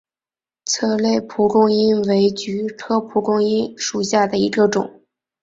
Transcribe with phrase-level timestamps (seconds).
[0.65, 4.99] 策勒蒲公英为菊科蒲公英属下的一个种。